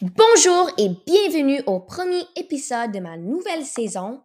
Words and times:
Bonjour 0.00 0.70
et 0.78 0.90
bienvenue 1.06 1.60
au 1.66 1.80
premier 1.80 2.22
épisode 2.36 2.92
de 2.92 3.00
ma 3.00 3.16
nouvelle 3.16 3.64
saison 3.64 4.22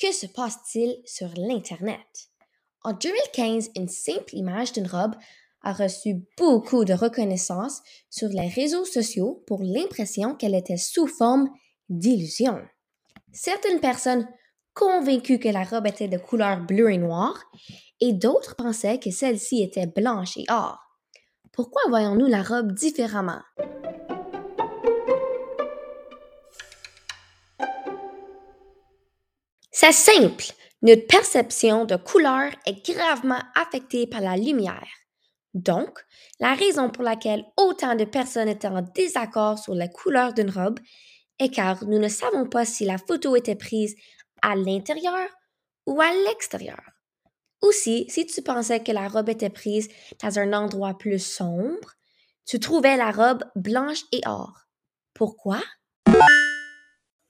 Que 0.00 0.12
se 0.12 0.26
passe-t-il 0.26 1.02
sur 1.04 1.28
l'Internet? 1.36 1.98
En 2.84 2.92
2015, 2.92 3.70
une 3.74 3.88
simple 3.88 4.36
image 4.36 4.72
d'une 4.72 4.86
robe 4.86 5.16
a 5.62 5.72
reçu 5.72 6.22
beaucoup 6.38 6.84
de 6.84 6.92
reconnaissance 6.92 7.82
sur 8.08 8.28
les 8.28 8.46
réseaux 8.46 8.84
sociaux 8.84 9.42
pour 9.48 9.64
l'impression 9.64 10.36
qu'elle 10.36 10.54
était 10.54 10.76
sous 10.76 11.08
forme 11.08 11.50
d'illusion. 11.88 12.60
Certaines 13.32 13.80
personnes 13.80 14.28
convaincues 14.74 15.40
que 15.40 15.48
la 15.48 15.64
robe 15.64 15.88
était 15.88 16.06
de 16.06 16.18
couleur 16.18 16.60
bleu 16.60 16.92
et 16.92 16.98
noir 16.98 17.42
et 18.00 18.12
d'autres 18.12 18.54
pensaient 18.54 19.00
que 19.00 19.10
celle-ci 19.10 19.60
était 19.60 19.88
blanche 19.88 20.36
et 20.36 20.44
or. 20.50 20.78
Pourquoi 21.52 21.82
voyons-nous 21.88 22.26
la 22.26 22.44
robe 22.44 22.70
différemment? 22.74 23.40
C'est 29.78 29.92
simple. 29.92 30.46
Notre 30.80 31.06
perception 31.06 31.84
de 31.84 31.96
couleur 31.96 32.50
est 32.64 32.90
gravement 32.90 33.42
affectée 33.54 34.06
par 34.06 34.22
la 34.22 34.38
lumière. 34.38 34.88
Donc, 35.52 36.02
la 36.40 36.54
raison 36.54 36.88
pour 36.88 37.04
laquelle 37.04 37.44
autant 37.58 37.94
de 37.94 38.06
personnes 38.06 38.48
étaient 38.48 38.68
en 38.68 38.80
désaccord 38.80 39.58
sur 39.58 39.74
la 39.74 39.88
couleur 39.88 40.32
d'une 40.32 40.48
robe 40.48 40.80
est 41.38 41.50
car 41.50 41.84
nous 41.84 41.98
ne 41.98 42.08
savons 42.08 42.48
pas 42.48 42.64
si 42.64 42.86
la 42.86 42.96
photo 42.96 43.36
était 43.36 43.54
prise 43.54 43.94
à 44.40 44.56
l'intérieur 44.56 45.28
ou 45.84 46.00
à 46.00 46.10
l'extérieur. 46.26 46.80
Aussi, 47.60 48.06
si 48.08 48.24
tu 48.24 48.40
pensais 48.40 48.82
que 48.82 48.92
la 48.92 49.08
robe 49.08 49.28
était 49.28 49.50
prise 49.50 49.88
dans 50.22 50.38
un 50.38 50.54
endroit 50.54 50.96
plus 50.96 51.22
sombre, 51.22 51.96
tu 52.46 52.58
trouvais 52.58 52.96
la 52.96 53.10
robe 53.10 53.44
blanche 53.54 54.04
et 54.10 54.22
or. 54.24 54.58
Pourquoi? 55.12 55.60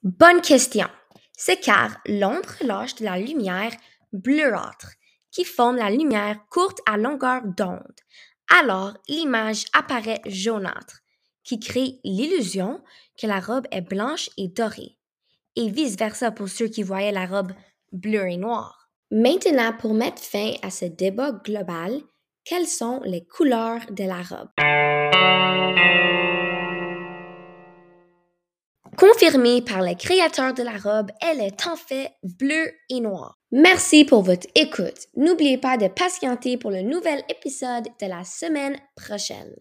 Bonne 0.04 0.42
question 0.42 0.86
c'est 1.36 1.60
car 1.60 1.98
l'ombre 2.06 2.48
relâche 2.60 2.96
de 2.96 3.04
la 3.04 3.18
lumière 3.18 3.72
bleuâtre 4.12 4.92
qui 5.30 5.44
forme 5.44 5.76
la 5.76 5.90
lumière 5.90 6.38
courte 6.48 6.80
à 6.86 6.96
longueur 6.96 7.42
d'onde. 7.44 8.00
Alors, 8.48 8.94
l'image 9.06 9.66
apparaît 9.74 10.22
jaunâtre, 10.24 11.02
qui 11.44 11.60
crée 11.60 12.00
l'illusion 12.04 12.82
que 13.20 13.26
la 13.26 13.40
robe 13.40 13.66
est 13.70 13.82
blanche 13.82 14.30
et 14.38 14.48
dorée, 14.48 14.96
et 15.56 15.68
vice-versa 15.68 16.30
pour 16.30 16.48
ceux 16.48 16.68
qui 16.68 16.82
voyaient 16.82 17.12
la 17.12 17.26
robe 17.26 17.52
bleue 17.92 18.30
et 18.30 18.36
noire. 18.38 18.88
Maintenant, 19.10 19.72
pour 19.78 19.94
mettre 19.94 20.22
fin 20.22 20.54
à 20.62 20.70
ce 20.70 20.86
débat 20.86 21.32
global, 21.32 22.00
quelles 22.44 22.66
sont 22.66 23.00
les 23.04 23.26
couleurs 23.26 23.82
de 23.90 24.04
la 24.04 24.22
robe? 24.22 25.85
Confirmée 29.18 29.62
par 29.62 29.80
les 29.80 29.94
créateurs 29.94 30.52
de 30.52 30.62
la 30.62 30.76
robe, 30.76 31.10
elle 31.22 31.40
est 31.40 31.66
en 31.66 31.74
fait 31.74 32.10
bleue 32.38 32.70
et 32.90 33.00
noire. 33.00 33.38
Merci 33.50 34.04
pour 34.04 34.22
votre 34.22 34.46
écoute. 34.54 35.06
N'oubliez 35.16 35.56
pas 35.56 35.78
de 35.78 35.88
patienter 35.88 36.58
pour 36.58 36.70
le 36.70 36.82
nouvel 36.82 37.22
épisode 37.30 37.84
de 37.98 38.06
la 38.08 38.24
semaine 38.24 38.76
prochaine. 38.94 39.54